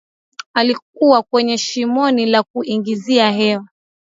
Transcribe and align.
alikuwa 0.53 1.23
kwenye 1.23 1.57
shimoni 1.57 2.25
la 2.25 2.43
kuingizia 2.43 3.31
hewa 3.31 3.67